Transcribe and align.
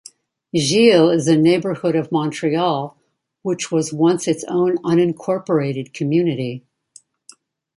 Gile 0.55 1.11
is 1.13 1.27
a 1.27 1.37
neighborhood 1.37 1.95
of 1.95 2.11
Montreal 2.11 2.97
which 3.43 3.71
was 3.71 3.93
once 3.93 4.27
its 4.27 4.43
own 4.45 4.79
unincorporated 4.79 5.93
community. 5.93 6.65